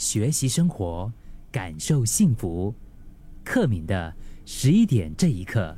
[0.00, 1.12] 学习生活，
[1.52, 2.74] 感受幸福。
[3.44, 4.10] 克敏的
[4.46, 5.76] 十一点这一刻，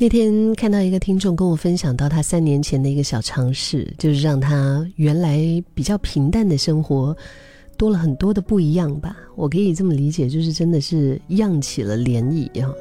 [0.00, 5.38] 那天看到一个听众跟我分享到他三年前的一个小尝试，就是让他原来
[5.72, 7.16] 比较平淡的生活
[7.76, 9.16] 多了很多的不一样吧。
[9.36, 12.74] 我可以这么理解，就是真的是漾起了涟漪啊，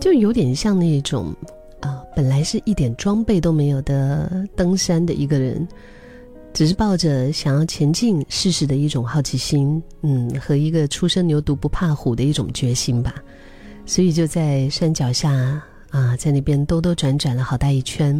[0.00, 1.32] 就有点像那种
[1.78, 5.64] 啊，本来是一点装备都没有的登山的一个人。
[6.56, 13.14] 只是抱着想要前进试试的一种好奇心，嗯，和一个初生牛犊不怕虎的一种决心吧，
[13.84, 15.30] 所以就在山脚下
[15.90, 18.14] 啊，在那边兜兜转转了好大一圈，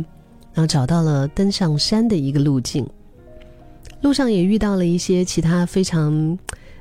[0.52, 2.86] 然后找到了登上山的一个路径。
[4.02, 6.38] 路上也遇到了一些其他非常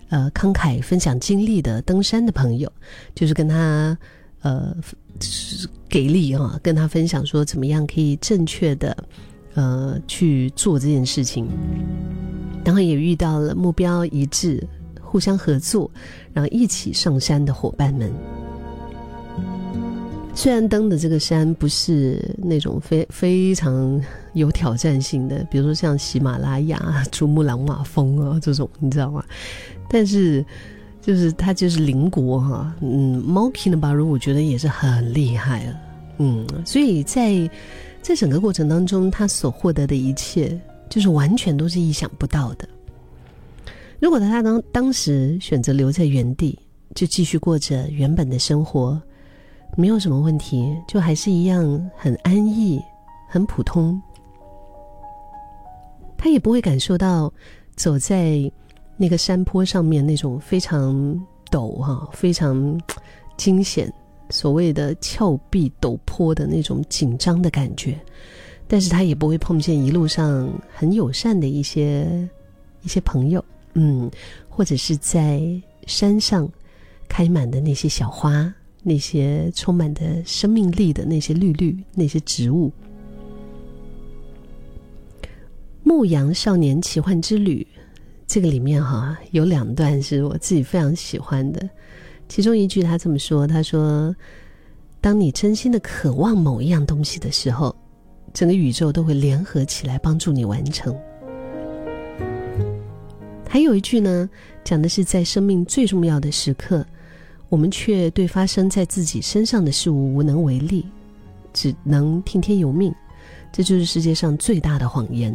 [0.09, 2.69] 呃慷慨分享经历的登山的朋友，
[3.15, 3.97] 就是跟他
[4.41, 4.75] 呃
[5.87, 8.93] 给力啊，跟他分享说怎么样可以正确的。
[9.55, 11.47] 呃，去做这件事情，
[12.63, 14.61] 然后也遇到了目标一致、
[15.01, 15.89] 互相合作，
[16.33, 18.11] 然后一起上山的伙伴们。
[20.33, 24.01] 虽然登的这个山不是那种非非常
[24.33, 29.23] 有挑战性的，比如说像喜马拉雅、珠穆朗玛峰啊这种，你知道吗？
[29.87, 30.45] 但是
[31.01, 35.79] 就是它就是邻国哈，嗯 m o k i n 的巴如我觉得也是很厉害了，
[36.17, 37.49] 嗯，所以在。
[38.05, 40.55] 在整个过程当中，他所获得的一切，
[40.87, 42.69] 就是完全都是意想不到的。
[43.99, 46.55] 如果他当当时选择留在原地，
[46.93, 49.01] 就继续过着原本的生活，
[49.75, 51.63] 没有什么问题，就还是一样
[51.97, 52.79] 很安逸、
[53.27, 53.99] 很普通。
[56.15, 57.33] 他也不会感受到
[57.75, 58.39] 走在
[58.97, 60.93] 那个山坡上面那种非常
[61.49, 62.79] 陡哈、非常
[63.35, 63.91] 惊险。
[64.29, 67.99] 所谓的峭壁陡坡的那种紧张的感觉，
[68.67, 72.27] 但是他也不会碰见一路上很友善的一些
[72.81, 74.09] 一些朋友，嗯，
[74.49, 75.41] 或者是在
[75.85, 76.49] 山上
[77.07, 82.71] 开满的那些小花，那些充满的生命力的那些绿绿那些植物。
[85.83, 87.65] 《牧羊少年奇幻之旅》
[88.25, 91.69] 这个里面哈有两段是我自己非常喜欢的。
[92.27, 94.13] 其中一句，他这么说：“他说，
[94.99, 97.75] 当你真心的渴望某一样东西的时候，
[98.33, 100.95] 整个宇宙都会联合起来帮助你完成。”
[103.47, 104.29] 还有一句呢，
[104.63, 106.85] 讲的是在生命最重要的时刻，
[107.47, 110.85] 我们却对发生在自己身上的事物无能为力，
[111.53, 112.93] 只能听天由命。
[113.53, 115.33] 这就是世界上最大的谎言。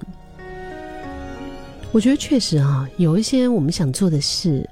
[1.93, 4.69] 我觉得确实啊，有一些我们想做的事。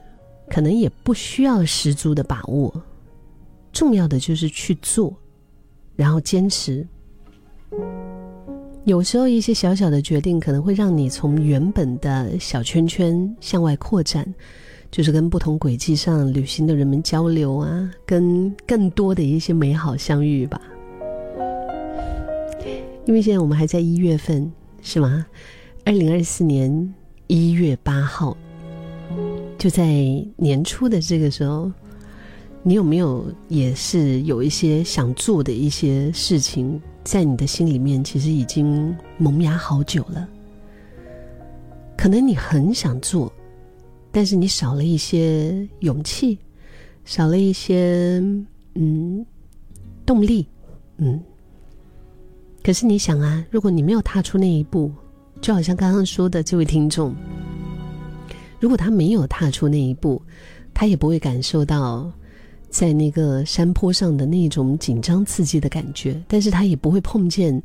[0.51, 2.73] 可能也不需要十足的把握，
[3.73, 5.15] 重要的就是去做，
[5.95, 6.87] 然后坚持。
[8.85, 14.27] 有时候一些小小的决定，可能会让你从原本的小圈圈向外扩展，
[14.91, 20.59] 就是跟不同轨迹上旅行的人们交流啊，跟更多的一些美好相遇吧。
[23.05, 25.27] 因为现在我们还在一月份，是吗？
[25.85, 26.95] 二零二四年
[27.27, 28.37] 一月八号。
[29.59, 29.85] 就在
[30.37, 31.71] 年初的这个时候，
[32.63, 40.29] 你有没有也是有一些想做的一些事情，在你的心里面其实已经萌芽好久了？
[41.97, 43.33] 可能你很想做，
[44.13, 46.39] 但是你少了一些勇气，
[47.05, 48.23] 少了一些
[48.75, 49.27] 嗯
[50.07, 50.47] 动力，
[50.99, 51.21] 嗯。
[52.63, 54.93] 可是你想啊，如果你没有踏出那一步，
[55.41, 57.13] 就好像刚刚说的这位听众。
[58.61, 60.21] 如果他没有踏出那一步，
[60.75, 62.11] 他也不会感受到
[62.71, 67.63] 在那个山坡上的那种紧张刺激的感觉，但是他也不会碰见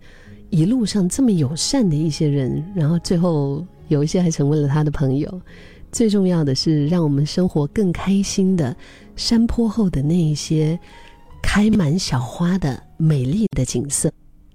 [0.50, 5.42] 一路上这么友善的一些人，然后最后有一些还成为了他的朋友。
[5.92, 8.76] 最重要的是，让我们生活更开心的
[9.16, 10.80] 山坡后的那一些
[11.42, 14.12] 开满小花的美丽的景色。